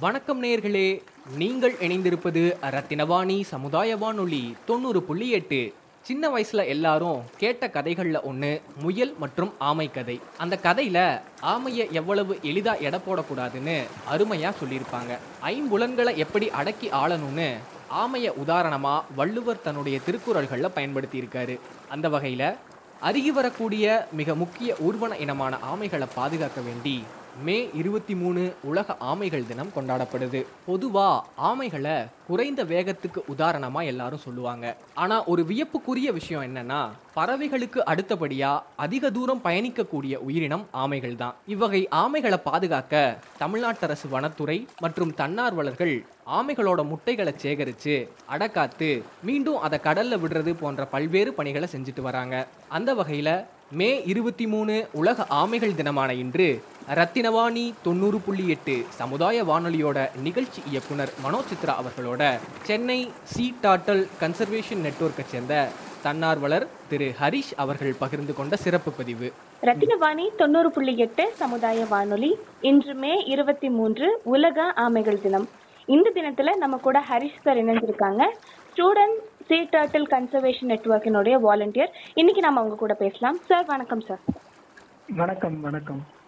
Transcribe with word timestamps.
வணக்கம் 0.00 0.42
நேயர்களே. 0.42 1.02
நீங்கள் 1.36 1.72
இணைந்திருப்பது 1.72 2.42
ரத்தினவாணி 2.62 3.42
சமுதாய 3.42 3.96
வானொலி 3.96 4.56
தொண்ணூறு 4.66 5.02
புள்ளி 5.02 5.30
எட்டு. 5.30 5.74
சின்ன 6.02 6.28
வயசுல 6.28 6.66
எல்லாரும் 6.66 7.22
கேட்ட 7.36 7.70
கதைகளில் 7.70 8.22
ஒன்று 8.22 8.62
முயல் 8.76 9.14
மற்றும் 9.18 9.52
ஆமை 9.58 9.90
கதை. 9.90 10.20
அந்த 10.38 10.58
கதையில 10.62 11.20
ஆமையை 11.42 11.90
எவ்வளவு 11.90 12.38
எளிதாக 12.42 12.78
எடை 12.78 13.00
போடக்கூடாதுன்னு 13.06 13.76
அருமையாக 14.06 14.56
சொல்லியிருப்பாங்க. 14.64 15.18
ஐம்புலன்களை 15.44 16.16
எப்படி 16.16 16.50
அடக்கி 16.50 16.88
ஆளணும்னு 16.88 17.56
ஆமையை 18.04 18.30
உதாரணமாக 18.30 19.06
வள்ளுவர் 19.16 19.62
தன்னுடைய 19.62 19.98
திருக்குறள்களில் 20.06 20.74
பயன்படுத்தியிருக்காரு. 20.74 21.58
அந்த 21.88 22.08
வகையில் 22.08 22.56
அருகி 23.00 23.30
வரக்கூடிய 23.30 24.08
மிக 24.12 24.34
முக்கிய 24.34 24.76
ஊர்வன 24.86 25.20
இனமான 25.20 25.58
ஆமைகளை 25.74 26.06
பாதுகாக்க 26.14 26.60
வேண்டி 26.60 27.04
மே 27.46 27.68
இருபத்தி 27.74 28.14
மூணு 28.14 28.52
உலக 28.62 28.96
ஆமைகள் 29.00 29.46
தினம் 29.46 29.72
கொண்டாடப்படுது. 29.76 30.46
பொதுவா 30.68 31.20
ஆமைகளை 31.50 32.06
குறைந்த 32.26 32.64
வேகத்துக்கு 32.64 33.20
உதாரணமா 33.36 33.84
எல்லாரும் 33.84 34.24
சொல்லுவாங்க. 34.24 34.76
ஆனா 34.94 35.24
ஒரு 35.24 35.44
வியப்புக்குரிய 35.44 36.12
விஷயம் 36.12 36.44
என்னன்னா 36.48 36.88
பறவைகளுக்கு 37.14 37.80
அடுத்தபடியா 37.92 38.62
அதிக 38.76 39.10
தூரம் 39.10 39.40
பயணிக்கக்கூடிய 39.44 40.14
உயிரினம் 40.16 40.66
ஆமைகள் 40.72 41.16
தான். 41.16 41.34
இவ்வகை 41.46 41.88
ஆமைகளை 42.02 42.36
பாதுகாக்க 42.44 43.18
தமிழ்நாட்டு 43.38 43.86
அரசு 43.86 44.08
வனத்துறை 44.08 44.66
மற்றும் 44.80 45.14
தன்னார்வலர்கள் 45.14 46.04
ஆமைகளோட 46.38 46.80
முட்டைகளை 46.88 47.32
சேகரித்து 47.36 48.08
அடக்காத்து 48.34 49.02
மீண்டும் 49.22 49.58
அதை 49.58 49.78
கடல்ல 49.82 50.18
விடுறது 50.22 50.54
போன்ற 50.60 50.84
பல்வேறு 50.84 51.32
பணிகளை 51.32 51.68
செஞ்சுட்டு 51.72 52.00
வராங்க. 52.00 52.46
அந்த 52.68 52.94
வகையில் 52.94 53.44
மே 53.70 54.02
இருபத்தி 54.04 54.46
மூணு 54.46 54.88
உலக 54.92 55.26
ஆமைகள் 55.30 55.74
தினமான 55.74 56.14
இன்று 56.14 56.62
ரத்தினவாணி 56.88 57.72
தொண்ணூறு 57.82 58.18
புள்ளி 58.18 58.48
எட்டு 58.48 58.84
சமுதாய 58.88 59.44
வானொலியோட 59.44 60.16
நிகழ்ச்சி 60.22 60.62
இயக்குனர் 60.70 61.12
மனோஜ் 61.24 61.50
சித்ரா 61.50 61.74
அவர்களோட 61.80 62.38
சென்னை 62.62 63.10
சி 63.22 63.54
டாட்டல் 63.62 64.06
கன்சர்வேஷன் 64.20 64.82
நெட்வொர்க்கை 64.86 65.24
சேர்ந்த 65.24 65.68
தன்னார்வலர் 66.02 66.66
திரு 66.88 67.12
ஹரிஷ் 67.20 67.52
அவர்கள் 67.56 67.94
பகிர்ந்து 67.98 68.34
கொண்ட 68.34 68.56
சிறப்பு 68.56 68.92
பதிவு. 68.92 69.32
ரத்தினவாணி 69.62 70.34
தொண்ணூறு 70.36 70.70
புள்ளி 70.70 70.96
எட்டு 70.96 71.32
சமுதாய 71.34 71.84
வானொலி 71.84 72.38
இன்று 72.60 72.94
மே 72.94 73.14
இருபத்தி 73.24 73.70
மூன்று 73.70 74.20
உலக 74.24 74.74
ஆமைகள் 74.76 75.20
தினம். 75.20 75.48
இந்த 75.86 76.10
தினத்துல 76.14 76.56
நம்ம 76.56 76.76
கூட 76.76 77.00
ஹரிஷ் 77.00 77.40
சார் 77.42 77.56
இணைஞ்சிருக்காங்க. 77.56 78.22
ஸ்டூடெண்ட் 78.72 79.18
சி 79.46 79.54
டர்ட்டில் 79.54 80.10
கன்சர்வேஷன் 80.10 80.70
நெட்வொர்க்கினுடைய 80.72 81.38
வாலண்டியர். 81.48 81.88
இன்னைக்கு 82.14 82.42
நம்ம 82.42 82.60
அவங்க 82.60 82.76
கூட 82.76 82.94
பேசலாம். 82.94 83.38
சார் 83.46 83.64
வணக்கம் 83.64 84.00
சார் 84.00 84.18
வணக்கம் 85.16 85.60
வணக்கம். 85.60 86.18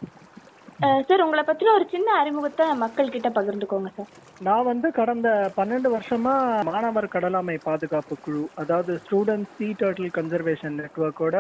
சார் 0.83 1.23
உங்களை 1.25 1.43
பத்தின 1.43 1.73
ஒரு 1.75 1.87
சின்ன 1.91 2.09
அறிமுகத்தை 2.21 2.65
மக்கள் 2.83 3.13
கிட்ட 3.15 3.29
பகிர்ந்துக்கோங்க 3.37 3.91
சார். 3.97 4.09
நான் 4.41 4.69
வந்து 4.71 4.89
கடந்த 4.93 5.29
பன்னெண்டு 5.57 5.89
வருஷமா 5.95 6.33
மாணவர் 6.69 7.13
கடலாமை 7.15 7.57
பாதுகாப்பு 7.67 8.15
குழு 8.25 8.43
அதாவது 8.55 8.93
ஸ்டூடெண்ட் 9.03 9.51
சி 9.57 9.69
டர்டில் 9.81 10.15
கன்சர்வேஷன் 10.17 10.79
நெட்வொர்க்கோட 10.81 11.37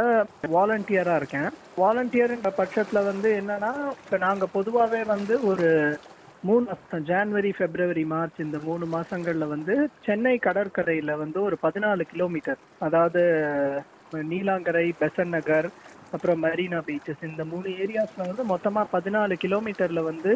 வாலண்டியரா 0.54 1.14
இருக்கேன். 1.20 1.48
வாலண்டியர்ன்ற 1.76 2.52
பட்சத்துல 2.60 3.02
வந்து 3.10 3.30
என்னன்னா 3.40 3.72
இப்ப 3.96 4.20
நாங்க 4.26 4.48
பொதுவாகவே 4.56 5.02
வந்து 5.14 5.36
ஒரு 5.52 5.68
மூணு 6.42 6.64
மாசம் 6.70 7.06
ஜான்வரி 7.08 7.50
பிப்ரவரி 7.58 8.04
மார்ச் 8.12 8.38
இந்த 8.44 8.58
மூணு 8.64 8.84
மாசங்கள்ல 8.94 9.46
வந்து 9.48 9.74
சென்னை 10.06 10.36
கடற்கரையில 10.46 11.16
வந்து 11.20 11.38
ஒரு 11.48 11.58
பதினாலு 11.62 12.04
கிலோமீட்டர் 12.12 12.58
அதாவது 12.86 13.22
நீலாங்கரை 14.30 14.86
பெசன் 15.00 15.34
நகர் 15.34 15.68
அப்புறம் 16.12 16.42
மெரினா 16.44 16.80
பீச்சஸ் 16.88 17.28
இந்த 17.30 17.44
மூணு 17.52 17.68
ஏரியாஸ்ல 17.84 18.26
வந்து 18.30 18.44
மொத்தமா 18.52 18.82
பதினாலு 18.94 19.36
கிலோமீட்டர்ல 19.44 20.02
வந்து 20.10 20.32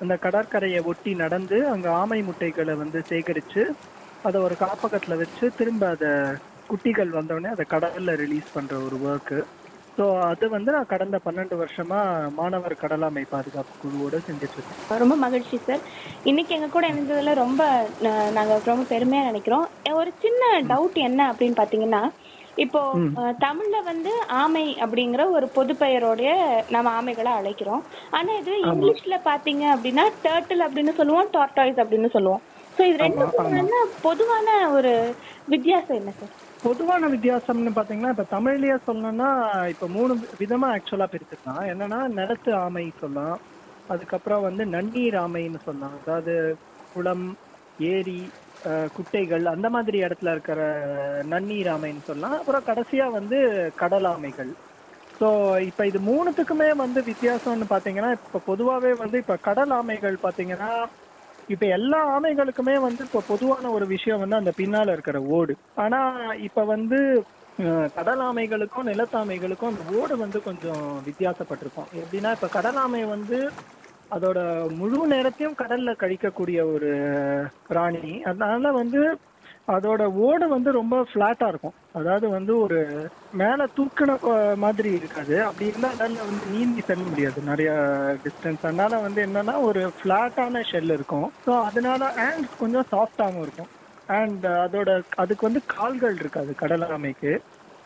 அந்த 0.00 0.14
கடற்கரையை 0.16 0.80
ஒட்டி 0.90 1.12
நடந்து 1.14 1.58
அங்க 1.72 1.88
ஆமை 2.00 2.20
முட்டைகளை 2.28 2.74
வந்து 2.74 3.00
சேகரிச்சு 3.10 3.64
அதை 4.24 4.38
ஒரு 4.46 4.54
காப்பகத்துல 4.64 5.16
வச்சு 5.22 5.44
திரும்ப 5.58 5.88
அதை 5.94 6.10
குட்டிகள் 6.70 7.16
வந்தோடனே 7.18 7.50
அதை 7.54 7.64
கடல்ல 7.74 8.14
ரிலீஸ் 8.22 8.54
பண்ற 8.54 8.74
ஒரு 8.86 8.96
ஒர்க்கு 9.06 9.38
ஸோ 9.96 10.04
அது 10.28 10.44
வந்து 10.48 10.70
நான் 10.74 10.90
கடந்த 10.92 11.16
பன்னெண்டு 11.24 11.54
வருஷமா 11.62 11.98
மாணவர் 12.38 12.74
கடலாமை 12.82 13.24
பாதுகாப்பு 13.32 13.72
குழுவோட 13.80 14.16
செஞ்சுட்டு 14.28 14.56
இருக்கேன். 14.56 15.00
ரொம்ப 15.02 15.16
மகிழ்ச்சி 15.24 15.56
சார் 15.66 15.82
இன்னைக்கு 16.30 16.52
எங்க 16.56 16.68
கூட 16.76 16.84
இணைந்ததுல 16.92 17.34
ரொம்ப 17.40 17.62
நாங்கள் 18.00 18.32
நாங்க 18.38 18.54
ரொம்ப 18.70 18.84
பெருமையா 18.92 19.24
நினைக்கிறோம். 19.30 19.66
ஒரு 20.00 20.12
சின்ன 20.24 20.42
டவுட் 20.70 20.98
என்ன 21.08 21.20
அப்படின்னு 21.32 21.60
பாத்தீங்கன்னா 21.60 22.02
இப்போ 22.56 22.80
தமிழ்ல 23.44 23.76
வந்து 23.90 24.12
ஆமை 24.42 24.64
அப்படிங்கிற 24.84 25.22
ஒரு 25.36 25.46
பொது 25.56 25.72
பெயரோடைய 25.82 26.30
நம்ம 26.74 26.88
ஆமைகளை 26.98 27.32
அழைக்கிறோம். 27.40 27.82
ஆனா 28.10 28.30
இது 28.40 28.54
இங்கிலீஷ்ல 28.70 29.16
பாத்தீங்க 29.28 29.64
அப்படின்னா 29.74 30.04
டர்ட்டில் 30.26 30.66
அப்படின்னு 30.66 30.92
சொல்லுவோம் 30.98 31.30
டார்டாய்ஸ் 31.36 31.82
அப்படின்னு 31.84 32.10
சொல்லுவோம். 32.16 32.42
சோ 32.76 32.82
இது 32.88 32.98
ரெண்டுக்கும் 33.04 33.58
என்ன 33.62 33.76
பொதுவான 34.06 34.48
ஒரு 34.76 34.92
வித்தியாசம் 35.54 35.98
என்ன 36.00 36.12
சார் 36.20 36.32
பொதுவான 36.64 37.08
வித்தியாசம்னு 37.14 37.72
பாத்தீங்கன்னா 37.76 38.12
இப்ப 38.14 38.26
தமிழ்லயே 38.34 38.76
சொல்லணும்னா 38.88 39.30
இப்ப 39.72 39.86
மூணு 39.96 40.12
விதமா 40.42 40.68
ஆக்சுவலா 40.74 41.08
பிரிச்சுக்கலாம். 41.14 41.62
என்னன்னா 41.72 41.98
நிலத்து 42.18 42.50
ஆமை 42.64 42.84
சொல்லலாம். 43.00 43.38
அதுக்கப்புறம் 43.88 44.46
வந்து 44.48 44.64
நன்னீர் 44.74 45.16
ஆமைன்னு 45.24 45.60
சொல்லலாம். 45.64 45.96
அதாவது 46.00 46.34
குளம் 46.94 47.26
ஏரி 47.78 48.20
குட்டைகள் 48.96 49.44
அந்த 49.52 49.68
மாதிரி 49.74 49.98
இடத்துல 50.06 50.32
இருக்கிற 50.34 50.60
நன்னீர் 51.32 51.70
ஆமைன்னு 51.74 52.08
சொல்லலாம். 52.08 52.36
அப்புறம் 52.40 52.66
கடைசியா 52.70 53.06
வந்து 53.18 53.38
கடல் 53.82 54.08
ஆமைகள். 54.14 54.52
ஸோ 55.20 55.28
இப்போ 55.70 55.82
இது 55.90 55.98
மூணுத்துக்குமே 56.10 56.68
வந்து 56.84 57.00
வித்தியாசம்னு 57.10 57.68
பார்த்தீங்கன்னா 57.72 58.10
இப்போ 58.18 58.40
பொதுவாகவே 58.50 58.92
வந்து 59.02 59.16
இப்போ 59.22 59.36
கடல் 59.48 59.74
ஆமைகள் 59.80 60.16
பார்த்தீங்கன்னா 60.26 60.70
இப்போ 61.52 61.66
எல்லா 61.76 62.00
ஆமைகளுக்குமே 62.14 62.74
வந்து 62.86 63.02
இப்போ 63.08 63.20
பொதுவான 63.30 63.70
ஒரு 63.76 63.86
விஷயம் 63.94 64.22
வந்து 64.22 64.40
அந்த 64.40 64.52
பின்னால் 64.60 64.92
இருக்கிற 64.94 65.18
ஓடு. 65.36 65.54
ஆனால் 65.84 66.36
இப்போ 66.48 66.62
வந்து 66.74 66.98
கடல் 67.96 68.22
ஆமைகளுக்கும் 68.26 68.88
நிலத்தாமைகளுக்கும் 68.90 69.70
அந்த 69.72 69.82
ஓடு 70.00 70.14
வந்து 70.24 70.38
கொஞ்சம் 70.46 70.84
வித்தியாசப்பட்டிருக்கும். 71.08 71.90
எப்படின்னா 72.00 72.30
இப்போ 72.36 72.48
கடல் 72.56 72.78
ஆமை 72.84 73.02
வந்து 73.14 73.38
அதோட 74.12 74.38
முழு 74.78 74.98
நேரத்தையும் 75.12 75.60
கடல்ல 75.62 75.90
கழிக்கக்கூடிய 75.98 76.60
ஒரு 76.74 76.90
பிராணி 77.68 78.14
அதனால 78.30 78.72
வந்து 78.72 79.02
அதோட 79.68 80.02
ஓடு 80.26 80.44
வந்து 80.48 80.70
ரொம்ப 80.72 80.96
ஃப்ளாட்டா 81.10 81.46
இருக்கும். 81.48 81.74
அதாவது 81.92 82.26
வந்து 82.28 82.52
ஒரு 82.58 82.78
மேல 83.32 83.66
தூக்கின 83.76 84.16
மாதிரி 84.56 84.90
இருக்காது. 84.98 85.34
அப்படி 85.44 85.68
இருந்தால் 85.70 85.94
அதனால 85.96 86.24
வந்து 86.24 86.46
நீந்தி 86.54 86.82
செல்ல 86.86 87.04
முடியாது. 87.04 87.38
நிறைய 87.42 87.70
டிஸ்டன்ஸ் 88.24 88.62
அதனால 88.62 89.00
வந்து 89.00 89.20
என்னன்னா 89.26 89.54
ஒரு 89.68 89.82
ஃப்ளாட்டான 89.98 90.62
ஷெல் 90.70 90.92
இருக்கும். 90.92 91.28
ஸோ 91.46 91.54
அதனால 91.68 92.10
அண்ட் 92.26 92.48
கொஞ்சம் 92.56 92.88
சாஃப்டாகவும் 92.92 93.42
இருக்கும். 93.42 93.70
அண்ட் 94.08 94.46
அதோட 94.64 94.90
அதுக்கு 95.16 95.48
வந்து 95.48 95.62
கால்கள் 95.74 96.16
இருக்காது 96.16 96.52
கடல் 96.54 96.86
ஆமைக்கு. 96.88 97.32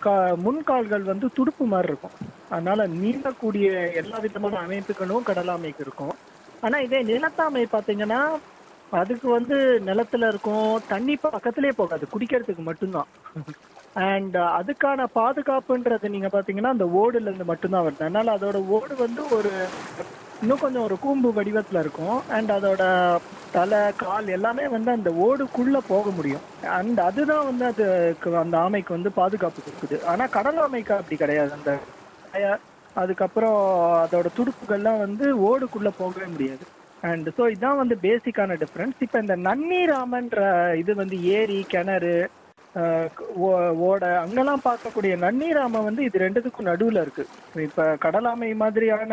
கா 0.06 0.14
முன்கால்கள் 0.46 1.04
வந்து 1.12 1.28
துடுப்பு 1.38 1.64
மாதிரி 1.72 1.90
இருக்கும். 1.92 2.16
அதனால 2.54 2.86
நீந்தக்கூடிய 3.02 3.68
எல்லா 4.02 4.18
விதமான 4.26 4.60
அமைப்புகளும் 4.66 5.28
கடலாமைக்கு 5.30 5.84
இருக்கும். 5.86 6.14
ஆனா 6.66 6.76
இதே 6.86 7.00
நிலத்தாமை 7.12 7.64
பாத்தீங்கன்னா 7.76 8.20
அதுக்கு 9.00 9.28
வந்து 9.36 9.56
நிலத்துல 9.88 10.28
இருக்கும் 10.32 10.68
தண்ணி 10.92 11.14
பக்கத்திலே 11.22 11.72
போகாது 11.80 12.04
குடிக்கிறதுக்கு 12.12 12.64
மட்டும்தான். 12.68 13.08
அண்ட் 14.06 14.36
அதுக்கான 14.58 15.06
பாதுகாப்புன்றது 15.18 16.06
நீங்க 16.14 16.28
பாத்தீங்கன்னா 16.34 16.72
அந்த 16.74 16.86
ஓடுல 17.00 17.28
இருந்து 17.28 17.50
மட்டும்தான் 17.50 17.86
வருது. 17.86 18.02
அதனால 18.06 18.34
அதோட 18.36 18.58
ஓடு 18.76 18.94
வந்து 19.04 19.22
ஒரு 19.36 19.52
இன்னும் 20.42 20.58
கொஞ்சம் 20.58 20.82
ஒரு 20.82 20.98
கூம்பு 20.98 21.32
வடிவத்துல 21.32 21.80
இருக்கும். 21.80 22.28
அண்ட் 22.28 22.50
அதோட 22.50 22.82
தலை 23.52 23.92
கால் 23.96 24.28
எல்லாமே 24.28 24.68
வந்து 24.68 24.90
அந்த 24.90 25.10
ஓடுக்குள்ள 25.26 25.78
போக 25.88 26.10
முடியும். 26.10 26.44
அண்ட் 26.70 27.00
அதுதான் 27.00 27.44
வந்து 27.44 27.64
அதுக்கு 27.64 28.36
அந்த 28.36 28.58
ஆமைக்கு 28.58 28.88
வந்து 28.88 29.12
பாதுகாப்பு 29.12 29.62
கொடுக்குது. 29.62 30.04
ஆனா 30.04 30.26
கடல் 30.26 30.56
ஆமைக்கு 30.56 30.92
அப்படி 30.92 31.16
கிடையாது. 31.16 31.52
அந்த 31.52 31.70
அதுக்கப்புறம் 32.94 33.58
அதோட 34.04 34.26
துடுப்புகள்லாம் 34.36 34.98
வந்து 34.98 35.24
ஓடுக்குள்ள 35.38 35.90
போகவே 35.98 36.26
முடியாது. 36.26 36.64
அண்ட் 37.02 37.28
ஸோ 37.28 37.50
இதுதான் 37.50 37.76
வந்து 37.76 37.98
பேசிக்கான 38.02 38.56
டிஃப்ரென்ஸ் 38.62 38.98
இப்போ 39.00 39.18
இந்த 39.18 39.36
நன்னீர் 39.36 40.74
இது 40.74 40.94
வந்து 40.94 41.22
ஏரி 41.38 41.64
கிணறு 41.68 42.16
ஓட 42.76 43.10
ஓ- 43.36 43.74
ஓடை 43.88 44.08
அங்கெல்லாம் 44.16 44.62
பார்க்கக்கூடிய 44.64 45.12
நன்னீர் 45.24 45.58
ஆமை 45.58 45.80
வந்து 45.80 46.04
இது 46.04 46.18
ரெண்டுத்துக்கும் 46.18 46.68
நடுவில் 46.70 47.00
இருக்கு. 47.00 47.24
இப்போ 47.62 47.96
கடலாமை 48.00 48.54
மாதிரியான 48.54 49.12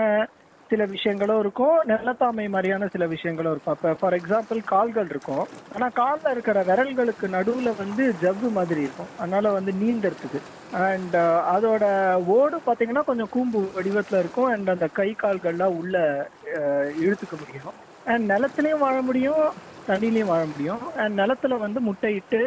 சில 0.73 0.85
விஷயங்களும் 0.85 1.39
இருக்கும் 1.39 1.75
நிலத்தாமை 1.87 2.49
மாதிரியான 2.49 2.87
சில 2.87 3.05
விஷயங்களும் 3.07 3.51
இருக்கும். 3.51 3.73
அப்ப 3.73 3.93
ஃபார் 3.93 4.15
எக்ஸாம்பிள் 4.19 4.61
கால்கள் 4.63 5.09
இருக்கும். 5.09 5.47
ஆனா 5.75 5.87
காலில் 5.89 6.31
இருக்கிற 6.31 6.63
விரல்களுக்கு 6.63 7.27
நடுவுல 7.35 7.71
வந்து 7.77 8.13
ஜவ்வு 8.21 8.51
மாதிரி 8.51 8.81
இருக்கும். 8.81 9.11
அதனால 9.19 9.51
வந்து 9.51 9.71
நீந்தறதுக்கு. 9.81 10.39
அண்ட் 10.87 11.15
uh, 11.15 11.39
அதோட 11.55 11.83
ஓடு 12.25 12.57
பாத்தீங்கன்னா 12.67 13.03
கொஞ்சம் 13.03 13.29
கூம்பு 13.29 13.59
வடிவத்துல 13.75 14.19
இருக்கும். 14.19 14.49
அண்ட் 14.53 14.69
அந்த 14.69 14.87
கை 14.87 15.15
கால்கள்லாம் 15.23 15.77
உள்ள 15.81 16.27
uh, 16.53 16.87
இழுத்துக்க 17.03 17.35
முடியும். 17.43 17.75
அண்ட் 18.05 18.31
நிலத்துலையும் 18.31 18.83
வாழ 18.85 19.01
முடியும் 19.01 19.43
தண்ணிலையும் 19.87 20.31
வாழ 20.33 20.45
முடியும். 20.45 20.83
அண்ட் 20.97 21.19
நிலத்துல 21.19 21.57
வந்து 21.57 21.79
முட்டையிட்டு 21.91 22.41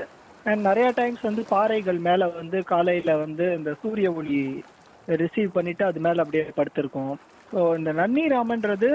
அண்ட் 0.45 0.61
நிறைய 0.61 0.93
டைம்ஸ் 0.95 1.21
வந்து 1.21 1.45
பாறைகள் 1.49 2.03
மேல 2.09 2.29
வந்து 2.29 2.65
காலையில 2.65 3.17
வந்து 3.17 3.57
இந்த 3.57 3.75
சூரிய 3.83 4.13
ஒளி 4.13 4.65
ரிசீவ் 5.07 5.57
பண்ணிட்டு 5.57 5.85
அது 5.85 6.01
மேல 6.01 6.23
அப்படியே 6.23 6.51
படுத்திருக்கும். 6.55 7.19
ஸோ 7.53 7.61
இந்த 7.79 7.91
நன்னீர் 8.01 8.35
ஆமைன்றது 8.41 8.91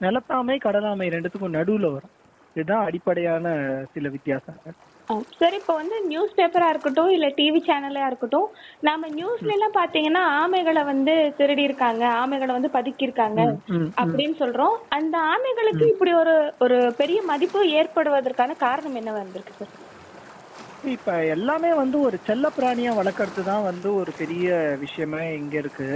நிலத்தாமை 0.00 0.56
கடலாமை 0.64 1.06
ரெண்டுத்துக்கும் 1.14 1.56
நடுவுல 1.58 1.88
வரும். 1.94 2.14
இதுதான் 2.56 2.86
அடிப்படையான 2.88 3.46
சில 3.94 4.08
வித்தியாசங்கள். 4.16 4.76
சரி 5.40 5.56
இப்போ 5.60 5.74
வந்து 5.78 5.96
நியூஸ் 6.10 6.36
பேப்பரா 6.36 6.68
இருக்கட்டும் 6.72 7.10
இல்ல 7.14 7.26
டிவி 7.38 7.60
சேனலா 7.66 8.04
இருக்கட்டும் 8.10 8.46
நாம 8.86 9.08
நியூஸ்ல 9.16 9.54
எல்லாம் 9.56 9.76
பாத்தீங்கன்னா 9.78 10.22
ஆமைகளை 10.40 10.82
வந்து 10.92 11.14
திருடி 11.38 11.62
இருக்காங்க 11.68 12.04
ஆமைகளை 12.20 12.52
வந்து 12.56 12.70
பதுக்கி 12.76 13.06
இருக்காங்க 13.08 13.40
அப்படின்னு 14.02 14.36
சொல்றோம். 14.42 14.76
அந்த 14.98 15.16
ஆமைகளுக்கு 15.32 15.86
இப்படி 15.94 16.14
ஒரு 16.22 16.34
ஒரு 16.66 16.78
பெரிய 17.00 17.20
மதிப்பு 17.32 17.60
ஏற்படுவதற்கான 17.80 18.56
காரணம் 18.64 18.98
என்ன 19.02 19.12
வந்திருக்கு 19.18 19.56
சார் 19.60 19.74
இப்ப 20.92 21.12
எல்லாமே 21.26 21.70
வந்து 21.74 21.96
ஒரு 22.00 22.16
செல்ல 22.26 22.46
பிராணியா 22.56 22.90
வளர்க்கறது 22.98 23.42
தான் 23.42 23.64
வந்து 23.64 23.88
ஒரு 23.94 24.12
பெரிய 24.12 24.48
விஷயமே 24.82 25.34
இங்க 25.34 25.54
இருக்கு. 25.58 25.88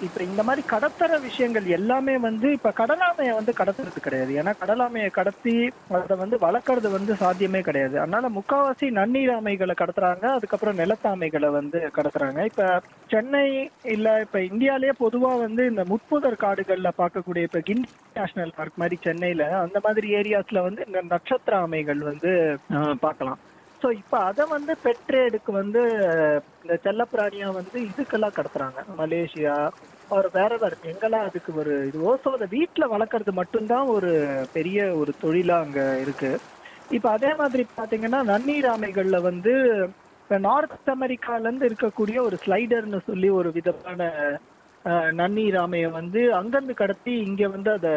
இப்ப 0.00 0.22
இந்த 0.22 0.42
மாதிரி 0.42 0.62
கடத்தர 0.66 1.18
விஷயங்கள் 1.18 1.66
எல்லாமே 1.76 2.14
வந்து 2.18 2.52
இப்ப 2.52 2.72
கடலாமையை 2.80 3.32
வந்து 3.34 3.52
கடத்துறது 3.52 4.00
கிடையாது. 4.00 4.32
ஏன்னா 4.40 4.52
கடலாமையை 4.62 5.10
கடத்தி 5.10 5.54
அதை 5.90 6.16
வந்து 6.16 6.38
வளர்க்கறது 6.38 6.90
வந்து 6.90 7.14
சாத்தியமே 7.16 7.60
கிடையாது. 7.60 7.96
அதனால 7.98 8.28
முக்காவாசி 8.28 8.88
நன்னீர் 8.90 9.34
ஆமைகளை 9.36 9.76
கடத்துறாங்க 9.78 10.26
அதுக்கப்புறம் 10.36 10.78
நிலத்தாமைகளை 10.78 11.50
வந்து 11.50 11.80
கடத்துறாங்க. 11.98 12.44
இப்ப 12.44 12.66
சென்னை 13.10 13.44
இல்ல 13.94 14.20
இப்ப 14.20 14.40
இந்தியாலயே 14.40 14.94
பொதுவா 15.00 15.32
வந்து 15.38 15.64
இந்த 15.66 15.84
முட்புதர் 15.84 16.42
காடுகள்ல 16.44 16.92
பார்க்கக்கூடிய 16.98 17.48
இப்ப 17.48 17.62
கிண்டி 17.68 17.88
நேஷனல் 18.16 18.56
பார்க் 18.56 18.80
மாதிரி 18.82 18.98
சென்னையில 19.02 19.44
அந்த 19.64 19.78
மாதிரி 19.84 20.08
ஏரியாஸ்ல 20.14 20.62
வந்து 20.62 20.82
இந்த 20.86 21.02
நட்சத்திர 21.10 21.56
ஆமைகள் 21.66 22.02
வந்து 22.10 22.30
பார்க்கலாம். 23.00 23.40
ஸோ 23.80 23.88
இப்போ 24.00 24.18
அதை 24.28 24.44
வந்து 24.54 24.72
பெட்ரேடுக்கு 24.84 25.50
வந்து 25.60 25.80
இந்த 26.62 26.74
செல்லப்பிராணியா 26.86 27.48
வந்து 27.58 27.76
இதுக்கெல்லாம் 27.88 28.36
கடத்துறாங்க. 28.38 28.80
மலேசியா 29.00 29.56
அவர் 30.10 30.28
வேற 30.38 30.52
வேற 30.62 30.74
எங்கெல்லாம் 30.90 31.26
அதுக்கு 31.28 31.50
ஒரு 31.60 31.72
இது 31.88 31.98
ஓசோ 32.10 32.32
அதை 32.36 32.46
வீட்டில் 32.56 32.92
வளர்க்கறது 32.94 33.32
மட்டும்தான் 33.40 33.86
ஒரு 33.96 34.10
பெரிய 34.56 34.78
ஒரு 35.00 35.12
தொழிலா 35.24 35.56
அங்க 35.64 35.80
இருக்கு. 36.04 36.30
இப்போ 36.96 37.08
அதே 37.16 37.30
மாதிரி 37.40 37.62
பார்த்தீங்கன்னா 37.78 38.20
நன்னீர் 38.32 38.68
ஆமைகள்ல 38.74 39.20
வந்து 39.30 39.54
இப்போ 40.22 40.36
நார்த் 40.48 40.90
அமெரிக்கால 40.96 41.44
இருந்து 41.46 41.68
இருக்கக்கூடிய 41.70 42.18
ஒரு 42.28 42.36
ஸ்லைடர்னு 42.44 43.00
சொல்லி 43.10 43.28
ஒரு 43.40 43.50
விதமான 43.56 44.00
நன்னீர் 45.20 45.56
ஆமையை 45.62 45.88
வந்து 45.98 46.20
அங்கிருந்து 46.38 46.74
கடத்தி 46.80 47.12
இங்க 47.28 47.44
வந்து 47.54 47.70
அதை 47.76 47.92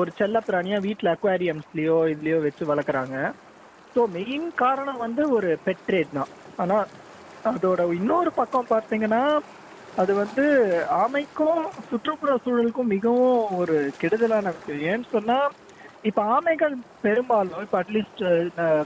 ஒரு 0.00 0.10
செல்ல 0.20 0.38
பிராணியா 0.48 0.78
வீட்டில் 0.86 1.12
அக்வாரியம்ஸ்லயோ 1.12 1.96
இதுலயோ 2.14 2.38
வச்சு 2.46 2.64
வளர்க்குறாங்க. 2.72 3.16
ஸோ 3.94 4.02
மெயின் 4.16 4.48
காரணம் 4.62 5.00
வந்து 5.06 5.22
ஒரு 5.36 5.50
பெட்ரேட் 5.66 6.16
தான். 6.18 6.32
ஆனால் 6.62 6.88
அதோட 7.50 7.80
இன்னொரு 8.00 8.30
பக்கம் 8.40 8.70
பார்த்தீங்கன்னா 8.74 9.22
அது 10.02 10.12
வந்து 10.22 10.44
ஆமைக்கும் 11.02 11.62
சுற்றுப்புற 11.88 12.32
சூழலுக்கும் 12.44 12.92
மிகவும் 12.94 13.54
ஒரு 13.60 13.76
கெடுதலான 14.00 14.52
விஷயம். 14.56 14.84
ஏன்னு 14.90 15.06
சொன்னால் 15.14 15.48
இப்போ 16.08 16.22
ஆமைகள் 16.34 16.74
பெரும்பாலும் 17.04 17.62
இப்போ 17.66 17.78
அட்லீஸ்ட் 17.82 18.22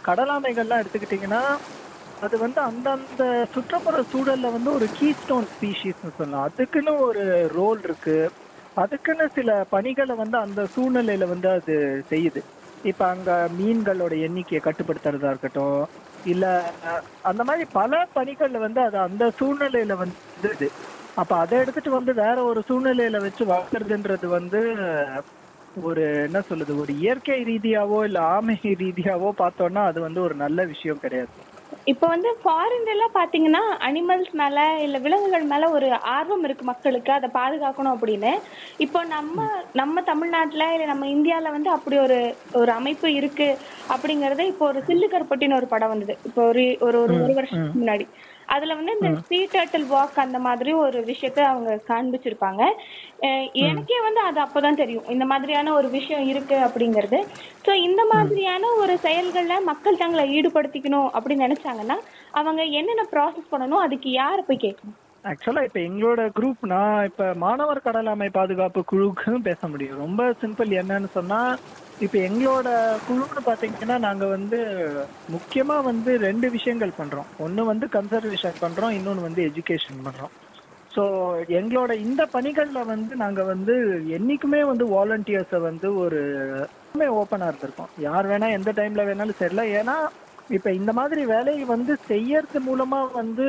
கடலாமைகள்லாம் 0.07 0.83
எடுத்துக்கிட்டிங்கன்னா 0.83 1.43
அது 2.27 2.37
வந்து 2.45 2.61
அந்தந்த 2.69 3.25
சுற்றுப்புற 3.55 3.99
சூழலில் 4.13 4.55
வந்து 4.57 4.71
ஒரு 4.79 4.87
கீஸ்டோன் 4.99 5.47
ஸ்பீஷீஸ்னு 5.55 6.17
சொல்லலாம். 6.19 6.47
அதுக்குன்னு 6.49 6.93
ஒரு 7.09 7.25
ரோல் 7.59 7.81
இருக்குது 7.89 8.33
அதுக்குன்னு 8.83 9.25
சில 9.39 9.51
பணிகளை 9.75 10.15
வந்து 10.23 10.37
அந்த 10.45 10.61
சூழ்நிலையில் 10.75 11.33
வந்து 11.33 11.49
அது 11.57 11.75
செய்யுது. 12.13 12.43
இப்ப 12.85 13.03
அங்க 13.09 13.31
மீன்களோட 13.59 14.15
எண்ணிக்கையை 14.27 14.61
கட்டுப்படுத்துறதா 14.63 15.33
இருக்கட்டும் 15.33 15.83
இல்ல 16.25 16.47
அந்த 17.25 17.43
மாதிரி 17.45 17.65
பல 17.73 18.01
பணிகள்ல 18.17 18.59
வந்து 18.59 18.81
அது 18.81 18.99
அந்த 19.07 19.25
சூழ்நிலையில 19.39 19.95
வந்து 20.03 20.19
அப்போ 20.53 20.69
அப்ப 21.17 21.37
அதை 21.39 21.57
எடுத்துட்டு 21.59 21.91
வந்து 21.91 22.13
வேற 22.21 22.37
ஒரு 22.45 22.61
சூழ்நிலையில 22.69 23.19
வச்சு 23.21 23.43
வளர்க்குறதுன்றது 23.47 24.27
வந்து 24.37 24.61
ஒரு 25.77 26.05
என்ன 26.27 26.39
சொல்லுது 26.49 26.73
ஒரு 26.77 26.93
இயற்கை 27.03 27.39
ரீதியாவோ 27.51 27.99
இல்ல 28.05 28.19
ஆமை 28.33 28.55
ரீதியாவோ 28.83 29.31
பார்த்தோம்னா 29.39 29.83
அது 29.91 30.01
வந்து 30.01 30.21
ஒரு 30.27 30.35
நல்ல 30.37 30.65
விஷயம் 30.73 31.03
கிடையாது. 31.05 31.33
இப்போ 31.87 32.07
வந்து 32.07 32.31
ஃபாரின்ல 32.41 32.93
எல்லாம் 32.95 33.15
பாத்தீங்கன்னா 33.17 33.63
அனிமல்ஸ் 33.87 34.33
மேல 34.41 34.57
இல்ல 34.85 34.97
விலங்குகள் 34.99 35.47
மேல 35.53 35.69
ஒரு 35.71 35.87
ஆர்வம் 36.13 36.45
இருக்கு 36.45 36.65
மக்களுக்கு 36.65 37.11
அதை 37.13 37.29
பாதுகாக்கணும் 37.39 37.95
அப்படின்னு. 37.95 38.33
இப்போ 38.79 39.01
நம்ம 39.15 39.47
நம்ம 39.75 40.03
தமிழ்நாட்டுல 40.11 40.67
இல்ல 40.75 40.87
நம்ம 40.87 41.07
இந்தியால 41.07 41.53
வந்து 41.57 41.71
அப்படி 41.71 41.99
ஒரு 41.99 42.19
ஒரு 42.61 42.73
அமைப்பு 42.73 43.11
இருக்கு 43.21 43.49
அப்படிங்கறது 43.95 44.45
இப்போ 44.53 44.67
ஒரு 44.67 44.83
சில்லு 44.89 45.09
கருப்பட்டின்னு 45.09 45.59
ஒரு 45.61 45.69
படம் 45.75 45.93
வந்தது. 45.95 46.17
இப்போ 46.29 46.43
ஒரு 46.53 46.65
ஒரு 46.81 46.99
ஒரு 47.05 47.17
ஒரு 47.25 47.35
வருஷத்துக்கு 47.41 47.81
முன்னாடி. 47.83 48.07
அதுல 48.55 48.75
வந்து 48.79 48.95
இந்த 48.97 49.11
சீ 49.29 49.39
டர்ட்டில் 49.53 49.87
வாக் 49.93 50.19
அந்த 50.25 50.39
மாதிரி 50.47 50.73
ஒரு 50.85 50.99
விஷயத்த 51.11 51.41
அவங்க 51.51 51.71
காண்பிச்சிருப்பாங்க. 51.91 52.63
எனக்கே 53.67 53.99
வந்து 54.07 54.21
அது 54.29 54.39
அப்பதான் 54.45 54.81
தெரியும். 54.83 55.09
இந்த 55.15 55.25
மாதிரியான 55.33 55.75
ஒரு 55.79 55.91
விஷயம் 55.99 56.25
இருக்கு 56.33 56.59
அப்படிங்கிறது. 56.67 57.21
சோ 57.67 57.75
இந்த 57.89 58.03
மாதிரியான 58.13 58.73
ஒரு 58.83 58.97
செயல்கள்ல 59.07 59.57
மக்கள் 59.71 60.01
தங்களை 60.03 60.25
ஈடுபடுத்திக்கணும் 60.39 61.09
அப்படின்னு 61.19 61.47
நினைச்சாங்கன்னா 61.47 61.99
அவங்க 62.41 62.63
என்னென்ன 62.81 63.07
ப்ராசஸ் 63.15 63.53
பண்ணணும் 63.55 63.85
அதுக்கு 63.87 64.11
யார 64.21 64.39
போய் 64.49 64.65
கேட்கணும்? 64.67 64.99
ஆக்சுவலா 65.25 65.63
இப்ப 65.67 65.79
எங்களோட 65.81 66.21
குரூப் 66.37 66.63
நான் 66.73 67.05
இப்ப 67.09 67.25
மாணவர் 67.43 67.85
கடலாமை 67.85 68.29
பாதுகாப்பு 68.37 68.81
குழுக்கும் 68.85 69.45
பேச 69.49 69.61
முடியும். 69.69 70.01
ரொம்ப 70.05 70.23
சிம்பிள் 70.41 70.71
என்னன்னு 70.81 71.09
சொன்னா 71.19 71.41
இப்ப 72.05 72.17
எங்களோட 72.29 72.69
குழுன்னு 73.07 73.43
பாத்தீங்கன்னா 73.49 73.97
நாங்க 74.07 74.25
வந்து 74.27 74.59
முக்கியமா 75.35 75.77
வந்து 75.91 76.13
ரெண்டு 76.19 76.47
விஷயங்கள் 76.51 76.99
பண்றோம். 77.01 77.29
ஒன்னு 77.39 77.65
வந்து 77.65 77.89
கன்சர்வேஷன் 77.97 78.63
பண்றோம் 78.65 78.95
இன்னொன்னு 78.99 79.27
வந்து 79.29 79.43
எஜுகேஷன் 79.51 80.01
பண்றோம். 80.07 80.33
ஸோ 80.91 81.03
எங்களோட 81.59 81.93
இந்த 82.07 82.23
பணிகளில் 82.33 82.89
வந்து 82.93 83.15
நாங்கள் 83.17 83.51
வந்து 83.53 83.75
என்னைக்குமே 84.17 84.63
வந்து 84.71 84.87
வாலண்டியர்ஸை 84.97 85.61
வந்து 85.69 85.91
ஒரு 85.97 86.21
ஓப்பனாக 87.21 87.51
இருந்திருக்கோம். 87.51 87.93
யார் 88.09 88.29
வேணால் 88.33 88.57
எந்த 88.59 88.71
டைமில் 88.81 89.09
வேணாலும் 89.11 89.39
சரியில்ல 89.39 89.65
ஏன்னா 89.79 89.97
இப்போ 90.57 90.71
இந்த 90.81 90.93
மாதிரி 90.93 91.23
வேலையை 91.27 91.65
வந்து 91.75 91.93
செய்யறது 92.11 92.59
மூலமாக 92.61 93.15
வந்து 93.21 93.47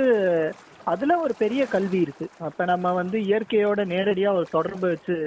அதுல 0.91 1.15
ஒரு 1.25 1.33
பெரிய 1.41 1.63
கல்வி 1.73 1.99
இருக்கு. 2.05 2.25
அப்ப 2.47 2.65
நம்ம 2.71 2.93
வந்து 3.01 3.17
இயற்கையோட 3.29 3.81
நேரடியா 3.93 4.29
ஒரு 4.39 4.47
தொடர்பு 4.57 4.87
வச்சு 4.93 5.17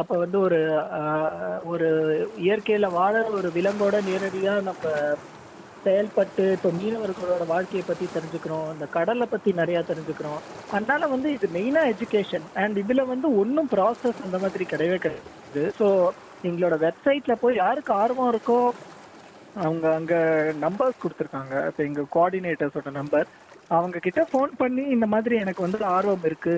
அப்ப 0.00 0.12
வந்து 0.22 0.38
ஒரு 0.46 0.58
ஒரு 1.72 1.88
இயற்கையில 2.44 2.86
வாழ 2.98 3.14
ஒரு 3.38 3.48
விலங்கோட 3.56 3.96
நேரடியா 4.08 4.54
நம்ம 4.68 4.92
செயல்பட்டு 5.84 6.44
இப்போ 6.56 6.68
மீனவர்களோட 6.78 7.44
வாழ்க்கையை 7.52 7.82
பத்தி 7.86 8.06
தெரிஞ்சுக்கிறோம். 8.14 8.66
இந்த 8.74 8.86
கடலை 8.96 9.26
பத்தி 9.32 9.50
நிறைய 9.60 9.78
தெரிஞ்சுக்கிறோம். 9.90 10.40
அதனால 10.76 11.06
வந்து 11.14 11.28
இது 11.36 11.46
மெயினா 11.56 11.82
எஜுகேஷன் 11.92 12.46
அண்ட் 12.62 12.80
இதுல 12.82 13.04
வந்து 13.12 13.28
ஒன்றும் 13.42 13.70
ப்ராசஸ் 13.74 14.24
அந்த 14.26 14.38
மாதிரி 14.44 14.66
கிடையவே 14.72 14.98
கிடையாது. 15.04 15.64
ஸோ 15.78 15.88
எங்களோட 16.48 16.76
வெப்சைட்ல 16.86 17.34
போய் 17.42 17.62
யாருக்கு 17.64 17.92
ஆர்வம் 18.02 18.32
இருக்கோ 18.32 18.58
அவங்க 19.64 19.86
அங்க 19.98 20.14
நம்பர்ஸ் 20.64 21.02
கொடுத்துருக்காங்க. 21.02 21.54
இப்போ 21.70 21.82
எங்க 21.88 22.02
கோஆர்டினேட்டர்ஸோட 22.14 22.90
நம்பர் 23.00 23.28
அவங்க 23.76 23.98
கிட்ட 24.06 24.22
ஃபோன் 24.30 24.52
பண்ணி 24.62 24.84
இந்த 24.96 25.06
மாதிரி 25.14 25.34
எனக்கு 25.44 25.64
வந்து 25.66 25.78
ஆர்வம் 25.96 26.26
இருக்கு 26.30 26.56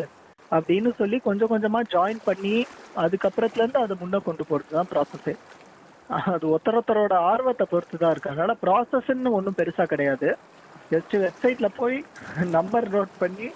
அப்படின்னு 0.57 0.91
சொல்லி 1.01 1.19
கொஞ்சம் 1.29 1.53
கொஞ்சமா 1.53 1.81
ஜாயின் 1.95 2.21
பண்ணி 2.29 2.57
அதுக்கப்புறத்துல 3.05 3.63
இருந்து 3.63 3.85
அதை 3.85 3.95
முன்ன 4.03 4.21
கொண்டு 4.29 4.45
போறது 4.51 4.77
தான் 4.79 4.91
ப்ராசஸே 4.93 5.35
அது 6.33 6.45
ஒருத்தரொத்தரோட 6.51 7.15
ஆர்வத்தை 7.31 7.65
பொறுத்து 7.71 7.97
தான் 8.03 8.13
இருக்கு. 8.15 8.33
அதனால 8.33 8.53
ப்ராசஸ்ன்னு 8.65 9.31
ஒன்றும் 9.39 9.57
பெருசா 9.61 9.85
கிடையாது. 9.93 10.29
ஜஸ்ட் 10.93 11.15
வெப்சைட்ல 11.25 11.69
போய் 11.79 11.97
நம்பர் 12.57 12.87
நோட் 12.93 13.15
பண்ணி 13.23 13.47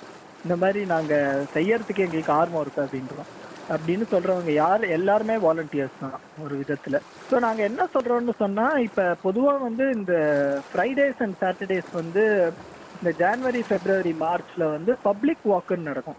இந்த 0.44 0.54
மாதிரி 0.62 0.80
நாங்க 0.94 1.14
செய்யறதுக்கு 1.54 2.04
எங்களுக்கு 2.06 2.32
ஆர்வம் 2.38 2.62
இருக்கு 2.64 2.82
அப்படின்றோம். 2.84 3.28
அப்படின்னு 3.74 4.04
சொல்றவங்க 4.12 4.52
யார்? 4.62 4.84
எல்லாருமே 4.96 5.36
வாலண்டியர்ஸ் 5.46 6.00
தான் 6.02 6.18
ஒரு 6.44 6.54
விதத்துல. 6.60 6.98
ஸோ 7.28 7.38
நாங்க 7.46 7.62
என்ன 7.70 7.82
சொல்றோம்னு 7.94 8.34
சொன்னா 8.42 8.66
இப்ப 8.88 9.06
பொதுவா 9.26 9.54
வந்து 9.66 9.86
இந்த 9.98 10.14
ஃப்ரைடேஸ் 10.70 11.22
அண்ட் 11.26 11.38
சாட்டர்டேஸ் 11.42 11.90
வந்து 12.00 12.24
இந்த 13.02 13.10
ஜான்வரி 13.20 13.60
பிப்ரவரி 13.70 14.12
மார்ச்ல 14.22 14.64
வந்து 14.72 14.92
பப்ளிக் 15.02 15.44
வாக்குன்னு 15.44 15.88
நடக்கும். 15.90 16.18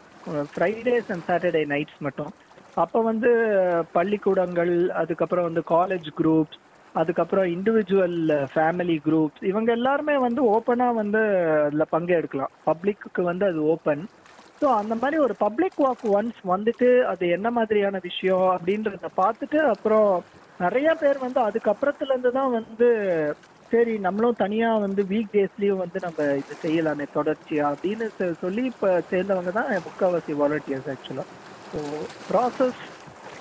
ஃப்ரைடேஸ் 0.53 1.11
அண்ட் 1.13 1.25
சாட்டர்டே 1.27 1.61
நைட்ஸ் 1.65 1.99
மட்டும். 1.99 2.31
அப்போ 2.77 2.99
வந்து 3.01 3.29
பள்ளிக்கூடங்கள் 3.93 4.73
அதுக்கப்புறம் 5.01 5.47
வந்து 5.49 5.63
காலேஜ் 5.71 6.09
குரூப்ஸ் 6.19 6.59
அதுக்கப்புறம் 6.95 7.47
இண்டிவிஜுவல் 7.55 8.17
ஃபேமிலி 8.53 8.95
குரூப்ஸ் 9.05 9.43
இவங்க 9.43 9.69
எல்லாருமே 9.71 10.15
வந்து 10.17 10.41
ஓப்பனாக 10.53 10.97
வந்து 11.01 11.21
அதில் 11.65 11.91
பங்கெடுக்கலாம். 11.93 12.53
பப்ளிக்கு 12.69 13.23
வந்து 13.23 13.45
அது 13.45 13.59
ஓப்பன். 13.73 14.03
ஸோ 14.61 14.67
அந்த 14.79 14.93
மாதிரி 14.95 15.17
ஒரு 15.17 15.35
பப்ளிக் 15.37 15.79
வாக் 15.81 16.03
ஒன்ஸ் 16.17 16.41
வந்துட்டு 16.53 16.89
அது 17.11 17.25
என்ன 17.29 17.47
மாதிரியான 17.51 17.99
விஷயம் 18.09 18.47
அப்படின்றத 18.55 19.07
பார்த்துட்டு 19.21 19.59
அப்புறம் 19.73 20.09
நிறைய 20.59 20.89
பேர் 20.95 21.17
வந்து 21.19 21.39
அதுக்கப்புறத்துலேருந்து 21.47 22.31
தான் 22.31 22.51
வந்து 22.51 22.89
சரி 23.71 23.93
நம்மளும் 23.97 24.39
தனியா 24.39 24.69
வந்து 24.77 25.01
வீக் 25.09 25.33
டேஸ்லயும் 25.33 25.81
வந்து 25.81 25.99
நம்ம 25.99 26.23
இது 26.39 26.55
செய்யலாமே 26.63 27.05
தொடர்ச்சியா 27.13 27.65
அப்படின்னு 27.71 28.07
சொல்லி 28.41 28.63
இப்ப 28.71 28.89
சேர்ந்தவங்க 29.11 29.51
தான் 29.51 29.69
முக்காவாசி 29.85 30.33
வாலண்டியர்ஸ் 30.41 30.89
ஆக்சுவலா 30.93 31.25
ஸோ 31.69 31.81
ப்ராசஸ் 32.29 32.81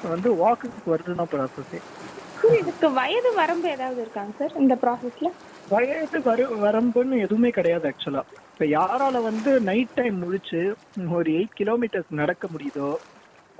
வந்து 0.06 0.30
வாக்குக்கு 0.36 0.92
வருதுன்னா 0.92 1.26
ப்ராசஸே 1.32 1.80
இதுக்கு 2.60 2.88
வயது 2.98 3.30
வரம்பு 3.34 3.68
ஏதாவது 3.68 4.00
இருக்காங்க 4.00 4.32
சார் 4.38 4.60
இந்த 4.60 4.74
ப்ராசஸ்ல 4.82 5.30
வயது 5.70 6.20
வரு 6.22 6.44
வரம்புன்னு 6.62 7.16
எதுவுமே 7.18 7.50
கிடையாது 7.50 7.86
ஆக்சுவலா 7.90 8.22
இப்ப 8.52 8.66
யாரால 8.72 9.18
வந்து 9.22 9.50
நைட் 9.68 9.96
டைம் 9.96 10.16
முழிச்சு 10.22 10.60
ஒரு 11.16 11.28
எயிட் 11.32 11.58
கிலோமீட்டர்ஸ் 11.60 12.18
நடக்க 12.22 12.46
முடியுதோ 12.48 12.90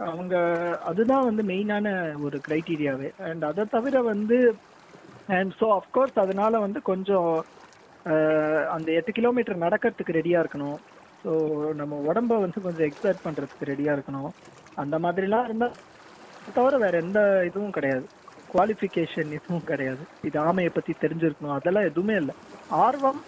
அவங்க 0.07 0.35
அதுதான் 0.85 1.27
வந்து 1.27 1.43
மெயினான 1.45 1.87
ஒரு 2.21 2.37
கிரைட்டீரியாவே 2.47 3.09
அண்ட் 3.29 3.43
அதை 3.45 3.65
தவிர 3.71 3.97
வந்து 4.05 4.37
அண்ட் 5.37 5.53
ஸோ 5.61 5.67
அஃப்கோர்ஸ் 5.79 6.23
அதனால 6.25 6.61
வந்து 6.67 6.81
கொஞ்சம் 6.91 7.31
அந்த 8.75 8.89
எட்டு 8.99 9.13
கிலோமீட்டர் 9.19 9.65
நடக்கிறதுக்கு 9.65 10.17
ரெடியாக 10.19 10.43
இருக்கணும். 10.45 10.79
ஸோ 11.23 11.33
நம்ம 11.81 11.95
உடம்ப 12.11 12.39
வந்து 12.45 12.59
கொஞ்சம் 12.67 12.87
எக்ஸர்ட் 12.91 13.25
பண்ணுறதுக்கு 13.27 13.71
ரெடியாக 13.73 13.97
இருக்கணும். 13.97 14.31
அந்த 14.83 14.99
மாதிரிலாம் 15.05 15.47
இருந்தால் 15.49 15.77
தவிர 16.57 16.75
வேற 16.85 16.95
எந்த 17.05 17.21
இதுவும் 17.49 17.77
கிடையாது. 17.79 18.07
குவாலிஃபிகேஷன் 18.53 19.35
எதுவும் 19.39 19.69
கிடையாது. 19.71 20.03
இது 20.29 20.37
ஆமையை 20.49 20.71
பற்றி 20.77 20.93
தெரிஞ்சிருக்கணும். 21.03 21.57
அதெல்லாம் 21.59 21.89
எதுவுமே 21.91 22.15
இல்லை. 22.23 22.35
ஆர்வம் 22.87 23.21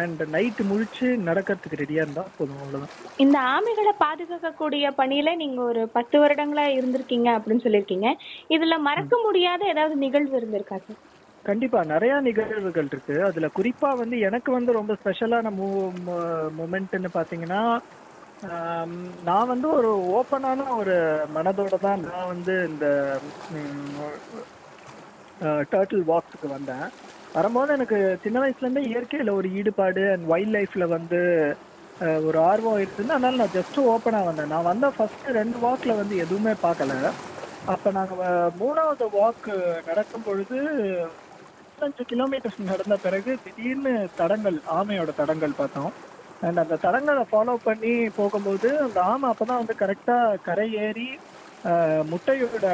அண்ட் 0.00 0.20
நைட்டு 0.34 0.62
முழிச்சு 0.70 1.06
நடக்கிறதுக்கு 1.28 1.80
ரெடியாக 1.82 2.04
இருந்தால் 2.06 2.34
போதும். 2.36 2.60
அவ்வளோதான் 2.62 2.92
இந்த 3.24 3.38
ஆமைகளை 3.54 3.92
பாதுகாக்கக்கூடிய 4.04 4.92
பணியில 5.00 5.34
நீங்க 5.42 5.60
ஒரு 5.70 5.82
பத்து 5.96 6.16
வருடங்களா 6.22 6.66
இருந்திருக்கீங்க 6.76 7.30
அப்படின்னு 7.36 7.64
சொல்லியிருக்கீங்க. 7.66 8.10
இதுல 8.56 8.76
மறக்க 8.88 9.16
முடியாத 9.26 9.64
ஏதாவது 9.72 9.96
நிகழ்வு 10.04 10.36
இருந்திருக்கா 10.40 10.78
சார்? 10.84 11.00
கண்டிப்பா 11.42 11.84
நிறைய 11.84 12.14
நிகழ்வுகள் 12.14 12.86
இருக்கு. 12.86 13.24
அதுல 13.24 13.48
குறிப்பா 13.56 13.96
வந்து 13.96 14.18
எனக்கு 14.18 14.52
வந்து 14.52 14.72
ரொம்ப 14.72 14.96
ஸ்பெஷலான 15.04 15.50
மூ 15.60 15.92
மூமெண்ட்னு 16.58 17.06
பாத்தீங்கன்னா 17.14 17.78
நான் 19.24 19.46
வந்து 19.46 19.74
ஒரு 19.74 19.96
ஓப்பனான 19.96 20.76
ஒரு 20.76 21.20
மனதோட 21.34 21.78
தான் 21.80 22.00
நான் 22.00 22.26
வந்து 22.26 22.68
இந்த 22.68 23.16
டர்ட்டில் 25.42 26.04
வாக்ஸுக்கு 26.06 26.48
வந்தேன். 26.48 26.88
வரும்போது 27.34 27.72
எனக்கு 27.72 28.18
சின்ன 28.22 28.40
வயசுலேருந்தே 28.40 28.86
இயற்கையில் 28.86 29.28
ஒரு 29.28 29.52
ஈடுபாடு 29.52 30.10
அண்ட் 30.10 30.26
வைல்ட் 30.26 30.56
லைஃப்பில் 30.56 30.88
வந்து 30.88 31.56
ஒரு 32.00 32.38
ஆர்வம் 32.38 32.76
இருக்குன்னு 32.76 33.12
அதனால 33.12 33.36
நான் 33.36 33.62
ஜஸ்ட் 33.62 33.78
ஓப்பனாக 33.78 34.24
வந்தேன். 34.24 34.46
நான் 34.46 34.62
வந்த 34.62 34.92
ஃபஸ்ட்டு 34.98 35.26
ரெண்டு 35.26 35.56
வாக்ல 35.56 35.96
வந்து 35.96 36.16
எதுவுமே 36.16 36.50
பார்க்கல. 36.50 37.10
அப்போ 37.66 37.90
நாங்கள் 37.90 38.18
வ- 38.18 38.50
மூணாவது 38.60 39.06
வாக் 39.22 39.84
நடக்கும் 39.86 40.22
பொழுது 40.22 40.56
பதினஞ்சு 41.82 42.04
கிலோமீட்டர்ஸ் 42.10 42.58
நடந்த 42.68 42.96
பிறகு 43.04 43.30
திடீர்னு 43.44 43.92
தடங்கள் 44.18 44.58
ஆமையோட 44.74 45.10
தடங்கள் 45.20 45.54
பார்த்தோம். 45.60 45.92
அண்ட் 46.46 46.60
அந்த 46.62 46.74
தடங்களை 46.84 47.22
ஃபாலோ 47.30 47.54
பண்ணி 47.64 47.92
போகும்போது 48.18 48.68
அந்த 48.84 48.98
ஆமை 49.12 49.26
அப்பதான் 49.30 49.60
வந்து 49.62 49.74
கரெக்டாக 49.80 50.36
கரை 50.48 50.66
ஏறி 50.84 51.08
முட்டையோட 52.12 52.66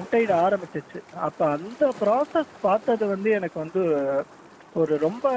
முட்டையிட 0.00 0.32
ஆரம்பிச்சிச்சு. 0.46 1.00
அப்போ 1.28 1.44
அந்த 1.54 1.88
ப்ராசஸ் 2.02 2.52
பார்த்தது 2.66 3.06
வந்து 3.14 3.30
எனக்கு 3.38 3.58
வந்து 3.64 3.84
ஒரு 4.82 4.92
ரொம்ப 5.06 5.32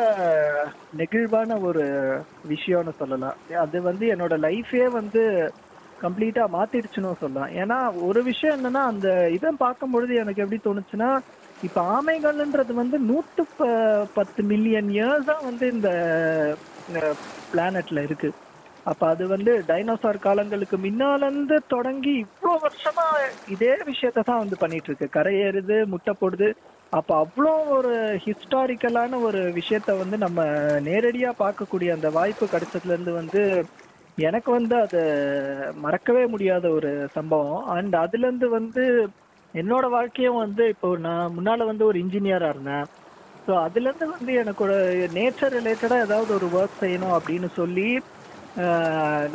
நெகிழ்வான 1.01 1.59
ஒரு 1.69 1.85
விஷயம்னு 2.53 2.95
சொல்லலாம். 2.99 3.39
அது 3.63 3.77
வந்து 3.89 4.07
என்னோட 4.15 4.35
லைஃபே 4.47 4.85
வந்து 4.99 5.23
கம்ப்ளீட்டாக 6.03 6.55
மாத்திடுச்சுன்னு 6.57 7.21
சொல்லலாம். 7.23 7.51
ஏன்னா 7.63 7.79
ஒரு 8.09 8.21
விஷயம் 8.31 8.57
என்னன்னா 8.59 8.83
அந்த 8.91 9.09
இதை 9.37 9.55
பார்க்கும் 9.65 9.95
பொழுது 9.95 10.15
எனக்கு 10.25 10.43
எப்படி 10.45 10.61
தோணுச்சுன்னா 10.67 11.09
இப்ப 11.63 11.81
ஆமைகள்ன்றது 11.91 12.73
வந்து 12.73 12.99
நூத்து 13.01 13.43
ப- 13.57 14.07
பத்து 14.13 14.43
மில்லியன் 14.43 14.87
இயர்ஸா 14.87 15.43
வந்து 15.43 15.71
இந்த 15.71 15.89
பிளானட்ல 17.53 18.03
இருக்கு. 18.03 18.29
அப்ப 18.83 19.07
அது 19.07 19.27
வந்து 19.27 19.63
டைனோசார் 19.67 20.19
காலங்களுக்கு 20.19 20.77
முன்னாலேருந்து 20.77 21.57
தொடங்கி 21.67 22.23
இவ்வளோ 22.23 22.51
வருஷமா 22.61 23.05
இதே 23.49 23.77
விஷயத்த 23.85 24.19
தான் 24.23 24.37
வந்து 24.37 24.57
பண்ணிட்டு 24.57 24.89
இருக்கு 24.91 25.19
கரையேறுது 25.19 25.85
முட்டை 25.85 26.13
போடுது. 26.21 26.49
அப்ப 26.89 27.21
அவ்வளோ 27.21 27.69
ஒரு 27.69 27.93
ஹிஸ்டாரிக்கலான 28.25 29.21
ஒரு 29.21 29.39
விஷயத்த 29.51 29.97
வந்து 29.97 30.17
நம்ம 30.17 30.43
நேரடியா 30.89 31.31
பார்க்கக்கூடிய 31.39 31.91
அந்த 31.91 32.09
வாய்ப்பு 32.09 32.45
கிடைச்சதுல 32.45 32.93
இருந்து 32.93 33.11
வந்து 33.11 33.41
எனக்கு 34.17 34.51
வந்து 34.51 34.75
அது 34.81 35.01
மறக்கவே 35.75 36.25
முடியாத 36.25 36.69
ஒரு 36.69 37.09
சம்பவம். 37.11 37.65
அண்ட் 37.67 37.95
அதுல 37.95 38.27
இருந்து 38.27 38.49
வந்து 38.49 38.83
என்னோட 39.61 39.85
வாழ்க்கையும் 39.95 40.41
வந்து 40.43 40.63
இப்போ 40.73 40.87
நான் 41.07 41.33
முன்னால 41.37 41.65
வந்து 41.71 41.83
ஒரு 41.89 41.97
இன்ஜினியரா 42.03 42.47
இருந்தேன். 42.53 42.85
ஸோ 43.45 43.51
அதுலேருந்து 43.65 44.07
வந்து 44.15 44.31
எனக்கு 44.41 44.61
ஒரு 44.67 44.77
நேச்சர் 45.17 45.55
ரிலேட்டடாக 45.57 46.05
ஏதாவது 46.07 46.31
ஒரு 46.37 46.47
ஒர்க் 46.59 46.83
செய்யணும் 46.83 47.15
அப்படின்னு 47.17 47.49
சொல்லி 47.59 47.89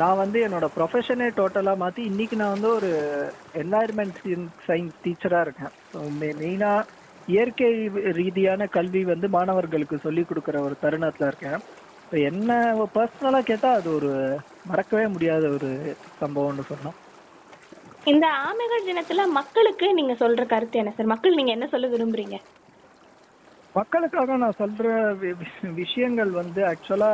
நான் 0.01 0.21
வந்து 0.21 0.37
என்னோட 0.45 0.67
ப்ரொஃபஷனே 0.75 1.27
டோட்டலாக 1.39 1.81
மாற்றி 1.81 2.01
இன்றைக்கி 2.11 2.35
நான் 2.41 2.55
வந்து 2.55 2.69
ஒரு 2.77 2.89
என்வாயர்மெண்ட் 3.61 4.17
சயின்ஸ் 4.67 4.95
டீச்சராக 5.03 5.45
இருக்கேன். 5.47 5.73
ஸோ 5.91 5.99
மெயினாக 6.21 6.87
இயற்கை 7.33 7.69
ரீதியான 8.19 8.67
கல்வி 8.77 9.01
வந்து 9.11 9.27
மாணவர்களுக்கு 9.37 9.97
சொல்லி 10.05 10.23
கொடுக்குற 10.29 10.59
ஒரு 10.67 10.75
தருணத்தில் 10.85 11.29
இருக்கேன். 11.29 11.59
இப்போ 12.03 12.17
என்ன 12.29 12.51
பர்சனலாக 12.95 13.47
கேட்டால் 13.51 13.77
அது 13.79 13.89
ஒரு 13.99 14.11
மறக்கவே 14.71 15.05
முடியாத 15.15 15.43
ஒரு 15.57 15.69
சம்பவம்னு 16.21 16.65
சொன்னோம் 16.71 16.97
இந்த 18.01 18.25
ஆமைகள் 18.45 18.87
தினத்துல 18.87 19.23
மக்களுக்கு 19.37 19.87
நீங்க 19.97 20.13
சொல்ற 20.21 20.43
கருத்து 20.47 20.79
என்ன 20.81 20.91
சார்? 20.91 21.11
மக்கள் 21.13 21.37
நீங்க 21.39 21.51
என்ன 21.51 21.67
சொல்ல 21.73 21.87
விரும்புறீங்க? 21.87 22.37
மக்களுக்காக 23.75 24.37
நான் 24.37 24.59
சொல்ற 24.61 24.85
விஷயங்கள் 25.81 26.31
வந்து 26.39 26.61
ஆக்சுவலா 26.71 27.11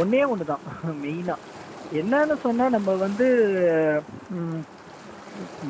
ஒன்னே 0.00 0.22
ஒன்று 0.32 0.46
தான் 0.46 0.64
மெயினா. 1.02 1.36
என்னன்னு 1.92 2.36
சொன்னா 2.44 2.64
நம்ம 2.76 2.90
வந்து 3.04 3.26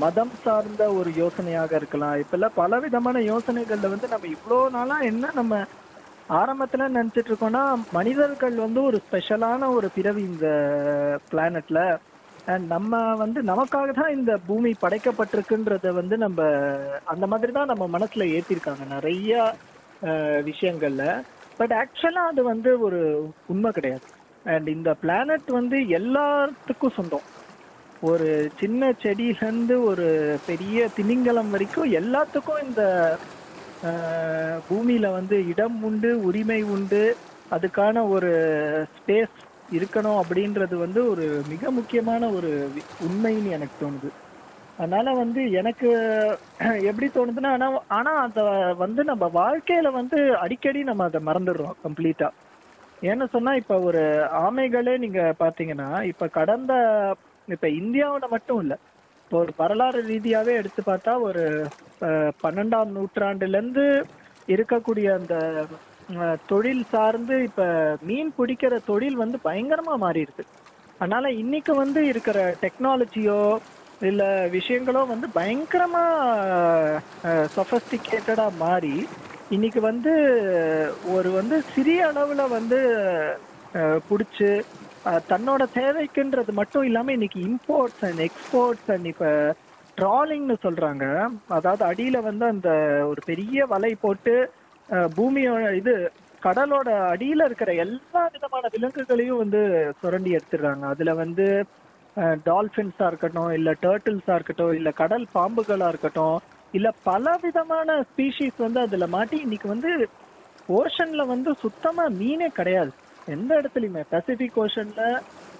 மதம் 0.02 0.35
சார்ந்த 0.45 0.83
ஒரு 0.99 1.11
யோசனையாக 1.21 1.73
இருக்கலாம். 1.80 2.16
இப்பெல்லாம் 2.23 2.59
பல 2.59 2.78
விதமான 2.85 3.18
யோசனைகள்ல 3.30 3.90
வந்து 3.95 4.09
நம்ம 4.09 4.28
இவ்வளோ 4.37 4.59
நாளா 4.76 4.97
என்ன 5.11 5.30
நம்ம 5.35 5.54
ஆரம்பத்துல 6.38 6.87
நினைச்சிட்டு 6.97 7.30
இருக்கோம்னா 7.33 7.64
மனிதர்கள் 7.92 8.56
வந்து 8.64 8.80
ஒரு 8.88 8.99
ஸ்பெஷலான 9.06 9.68
ஒரு 9.76 9.88
பிறவி 9.97 10.23
இந்த 10.30 10.47
பிளானட்ல 11.30 11.80
நம்ம 12.72 12.98
வந்து 13.22 13.40
நமக்காக 13.50 13.88
தான் 13.98 14.12
இந்த 14.16 14.32
பூமி 14.48 14.70
படைக்கப்பட்டிருக்குன்றத 14.82 15.92
வந்து 16.00 16.16
நம்ம 16.24 16.42
அந்த 17.12 17.24
மாதிரி 17.32 17.52
தான் 17.56 17.70
நம்ம 17.72 17.84
மனசுல 17.94 18.26
ஏத்திருக்காங்க 18.36 18.84
நிறைய 18.96 19.54
விஷயங்கள்ல. 20.48 21.04
பட் 21.58 21.74
ஆக்சுவலா 21.80 22.22
அது 22.32 22.42
வந்து 22.52 22.70
ஒரு 22.86 23.00
உண்மை 23.52 23.70
கிடையாது. 23.76 24.06
அண்ட் 24.54 24.68
இந்த 24.76 24.90
பிளானட் 25.02 25.50
வந்து 25.58 25.78
எல்லாத்துக்கும் 25.98 26.96
சொந்தம். 26.98 27.26
ஒரு 28.10 28.28
சின்ன 28.60 28.90
செடியிலேருந்து 29.02 29.76
ஒரு 29.90 30.08
பெரிய 30.46 30.88
திமிங்கலம் 30.96 31.52
வரைக்கும் 31.54 31.92
எல்லாத்துக்கும் 32.00 32.64
இந்த 32.68 32.82
பூமியில் 34.68 34.68
பூமியில 34.68 35.06
வந்து 35.18 35.36
இடம் 35.52 35.78
உண்டு 35.88 36.10
உரிமை 36.28 36.60
உண்டு. 36.76 37.02
அதுக்கான 37.54 37.96
ஒரு 38.14 38.30
ஸ்பேஸ் 38.96 39.36
இருக்கணும் 39.70 40.18
அப்படின்றது 40.23 40.75
வந்து 40.85 41.00
ஒரு 41.12 41.25
மிக 41.52 41.70
முக்கியமான 41.78 42.23
ஒரு 42.37 42.50
உண்மைன்னு 43.00 43.54
எனக்கு 43.56 43.76
தோணுது. 43.78 44.11
அதனால 44.78 45.08
வந்து 45.20 45.40
எனக்கு 45.61 45.88
எப்படி 46.90 47.06
தோணுதுன்னா 47.11 47.50
ஆனா 47.56 47.66
ஆனா 47.99 48.12
அதை 48.26 48.42
வந்து 48.82 49.02
நம்ம 49.11 49.25
வாழ்க்கையில 49.37 49.88
வந்து 49.99 50.18
அடிக்கடி 50.44 50.80
நம்ம 50.88 51.04
அதை 51.11 51.20
மறந்துடுறோம் 51.28 51.76
கம்ப்ளீட்டா. 51.85 52.28
ஏன்னு 53.02 53.26
சொன்னா 53.35 53.52
இப்ப 53.62 53.75
ஒரு 53.88 54.02
ஆமைகளே 54.42 54.94
நீங்க 55.04 55.23
பாத்தீங்கன்னா 55.42 55.90
இப்ப 56.12 56.28
கடந்த 56.38 56.73
இப்ப 57.49 57.66
இந்தியாவில் 57.80 58.32
மட்டும் 58.35 58.61
இல்ல 58.64 58.75
இப்போ 59.25 59.38
ஒரு 59.44 59.52
வரலாறு 59.61 60.00
ரீதியாவே 60.11 60.52
எடுத்து 60.61 60.82
பார்த்தா 60.85 61.12
ஒரு 61.28 61.44
பன்னெண்டாம் 62.44 62.90
நூற்றாண்டுல 62.96 63.58
இருந்து 63.58 63.85
இருக்கக்கூடிய 64.49 65.08
அந்த 65.18 65.35
தொழில் 66.46 66.84
சார்ந்து 66.90 67.42
இப்ப 67.42 67.62
மீன் 68.00 68.32
பிடிக்கிற 68.38 68.75
தொழில் 68.84 69.16
வந்து 69.16 69.38
பயங்கரமா 69.44 69.94
மாறி 69.96 70.20
இருக்கு 70.20 70.44
அதனால 71.00 71.30
இன்னைக்கு 71.34 71.72
வந்து 71.75 72.00
இருக்கிற 72.06 72.38
டெக்னாலஜியோ 72.62 73.40
இல்ல 74.00 74.22
விஷயங்களோ 74.48 75.02
வந்து 75.06 75.26
பயங்கரமா 75.34 76.04
சொஃபஸ்டிகேட்டடா 77.56 78.46
மாறி 78.56 78.96
இன்னைக்கு 79.50 79.80
வந்து 79.80 80.12
ஒரு 81.06 81.30
வந்து 81.30 81.56
சிறிய 81.75 82.00
அளவுல 82.06 82.48
வந்து 82.48 82.78
பிடிச்சி 84.08 84.50
தன்னோட 85.30 85.62
தேவைக்குன்றது 85.75 86.52
மட்டும் 86.52 86.84
இல்லாம 86.84 87.12
இன்னைக்கு 87.12 87.40
இம்போர்ட்ஸ் 87.48 88.04
அண்ட் 88.08 88.20
எக்ஸ்போர்ட்ஸ் 88.20 88.90
அண்ட் 88.94 89.06
இப்ப 89.06 89.26
ட்ராலிங்னு 89.98 90.56
சொல்றாங்க. 90.62 91.04
அதாவது 91.48 91.82
அடியில 91.86 92.16
வந்து 92.22 92.44
அந்த 92.46 92.70
ஒரு 93.10 93.20
பெரிய 93.25 93.66
வலை 93.66 93.92
போட்டு 93.96 94.34
பூமியோட 95.16 95.64
இது 95.78 95.92
கடலோட 96.42 96.88
அடியில 97.12 97.44
இருக்கிற 97.48 97.70
எல்லா 97.84 98.22
விதமான 98.34 98.64
விலங்குகளையும் 98.74 99.40
வந்து 99.42 99.60
சுரண்டி 100.00 100.30
எடுத்துடுறாங்க. 100.36 100.84
அதுல 100.92 101.12
வந்து 101.22 101.46
டால்பின்ஸா 102.46 103.06
இருக்கட்டும் 103.08 103.50
இல்ல 103.50 103.70
டேர்ட்டில்ஸா 103.82 104.34
இருக்கட்டும் 104.34 104.74
இல்ல 104.78 104.90
கடல் 105.00 105.26
பாம்புகளா 105.34 105.88
இருக்கட்டும் 105.88 106.36
இல்ல 106.74 106.88
பல 107.02 107.34
விதமான 107.42 107.88
ஸ்பீஷீஸ் 108.10 108.58
வந்து 108.58 108.80
அதுல 108.80 109.06
மாட்டி 109.08 109.36
இன்னைக்கு 109.46 109.68
வந்து 109.68 109.90
ஓஷன்ல 110.68 111.22
வந்து 111.26 111.50
சுத்தமா 111.64 112.04
மீனே 112.20 112.48
கிடையாது. 112.50 112.92
எந்த 113.28 113.50
இடத்துலயுமே. 113.60 114.02
பசிபிக் 114.14 114.58
ஓஷன்ல 114.62 115.02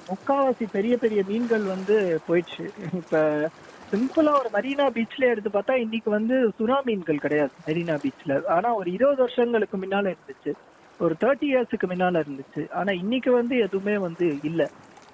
முக்காவாசி 0.09 0.65
பெரிய 0.77 0.95
பெரிய 0.97 1.21
மீன்கள் 1.31 1.65
வந்து 1.75 1.95
போயிடுச்சு. 2.29 2.65
இப்ப 3.01 3.15
சிம்பிளா 3.93 4.33
ஒரு 4.39 4.49
மரீனா 4.55 4.87
பீச்ல 4.95 5.29
எடுத்து 5.33 5.51
பார்த்தா 5.51 5.75
இன்னைக்கு 5.83 6.11
வந்து 6.11 6.37
சுறா 6.57 6.79
மீன்கள் 6.87 7.23
கிடையாது 7.25 7.53
மெரினா 7.67 7.97
பீச்ல 8.05 8.39
ஆனா 8.55 8.69
ஒரு 8.79 8.89
இருபது 8.97 9.21
வருஷங்களுக்கு 9.23 9.77
முன்னால 9.77 10.13
இருந்துச்சு. 10.15 10.53
ஒரு 11.01 11.15
தேர்ட்டி 11.23 11.47
இயர்ஸுக்கு 11.47 11.87
முன்னால 11.87 12.21
இருந்துச்சு. 12.25 12.63
ஆனா 12.73 12.91
இன்னைக்கு 13.03 13.31
வந்து 13.33 13.55
எதுவுமே 13.67 13.97
வந்து 14.07 14.29
இல்ல. 14.43 14.63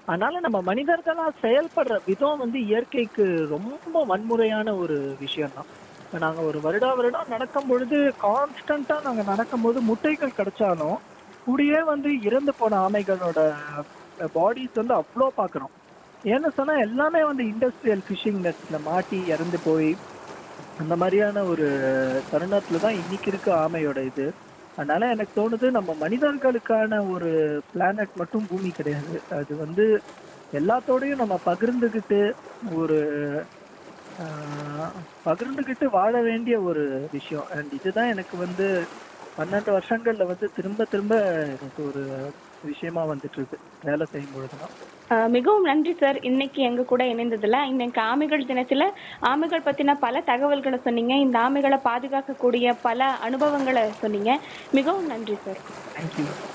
அதனால 0.08 0.40
நம்ம 0.40 0.58
மனிதர்களா 0.68 1.26
செயல்படுற 1.42 1.96
விதம் 2.06 2.40
வந்து 2.44 2.58
இயற்கைக்கு 2.68 3.24
ரொம்ப 3.52 3.96
வன்முறையான 4.10 4.74
ஒரு 4.76 4.96
விஷயம் 5.20 5.54
தான் 5.54 5.68
இப்போ 6.02 6.18
நாங்க 6.18 6.40
ஒரு 6.42 6.58
வருடா 6.64 6.90
வருடம் 6.92 7.30
நடக்கும் 7.30 7.68
பொழுது 7.68 7.98
கான்ஸ்டன்டா 8.24 8.96
நாங்க 9.04 9.22
நடக்கும்போது 9.28 9.80
முட்டைகள் 9.90 10.38
கிடைச்சாலும் 10.38 10.96
கூடயே 11.46 11.80
வந்து 11.84 12.10
இறந்து 12.28 12.52
போன 12.54 12.80
ஆமைகளோட 12.86 13.38
பாடிஸ் 14.34 14.80
வந்து 14.80 14.94
அவ்வளோ 15.00 15.28
பார்க்குறோம் 15.38 15.72
ஏன்னு 16.24 16.48
சொன்னா 16.56 16.74
எல்லாமே 16.78 17.20
வந்து 17.24 17.44
இண்டஸ்ட்ரியல் 17.44 18.02
ஃபிஷிங் 18.06 18.40
நெட்ஸ்ல 18.46 18.78
மாட்டி 18.82 19.18
இறந்து 19.26 19.58
போய் 19.64 19.90
அந்த 20.78 20.94
மாதிரியான 20.96 21.42
ஒரு 21.44 21.66
தருணத்துல 22.32 22.80
தான் 22.80 22.98
இன்னைக்கு 23.00 23.28
இருக்க 23.32 23.48
ஆமையோட 23.54 23.98
இது. 24.10 24.26
அதனால 24.76 25.08
எனக்கு 25.10 25.34
தோணுது 25.40 25.66
நம்ம 25.70 25.96
மனிதர்களுக்கான 26.00 27.00
ஒரு 27.10 27.30
பிளானட் 27.72 28.14
மட்டும் 28.14 28.46
பூமி 28.50 28.70
கிடையாது. 28.70 29.16
அது 29.30 29.52
வந்து 29.56 29.86
எல்லாத்தோடையும் 30.52 31.22
நம்ம 31.22 31.36
பகிர்ந்துக்கிட்டு 31.46 32.20
ஒரு 32.74 32.98
பகிர்ந்துக்கிட்டு 35.26 35.86
வாழ 35.90 36.14
வேண்டிய 36.20 36.56
ஒரு 36.60 36.84
விஷயம். 37.12 37.46
அண்ட் 37.56 37.72
இதுதான் 37.72 38.12
எனக்கு 38.14 38.36
வந்து 38.36 38.66
பன்னெண்டு 39.38 39.70
வருஷங்கள்ல 39.76 40.24
வந்து 40.26 40.46
திரும்ப 40.56 40.84
திரும்ப 40.84 41.14
எனக்கு 41.54 41.80
ஒரு 41.90 42.02
விஷயமா 42.64 43.02
வந்துட்டு 43.06 43.38
இருக்கு. 43.40 43.58
வேலை 43.84 44.06
செய்யும் 44.06 44.34
பொழுதுதான். 44.34 44.74
மிகவும் 45.28 45.62
நன்றி 45.62 45.94
சார். 45.94 46.20
இன்னைக்கு 46.20 46.62
எங்க 46.62 46.82
கூட 46.82 47.04
இணைந்ததுல. 47.04 47.66
இன்னைக்கு 47.66 48.00
ஆமைகள் 48.00 48.48
தினத்துல 48.50 48.90
ஆமைகள் 49.22 49.66
பத்தின 49.66 49.96
பல 50.00 50.20
தகவல்களை 50.20 50.78
சொன்னீங்க. 50.82 51.14
இந்த 51.14 51.38
ஆமைகளை 51.38 51.80
பாதுகாக்கக்கூடிய 51.84 52.74
பல 52.82 53.04
அனுபவங்களை 53.04 53.82
சொன்னீங்க. 53.92 54.38
மிகவும் 54.70 55.06
நன்றி 55.06 55.36
சார். 55.44 55.60
தேங்க்யூ 55.96 56.50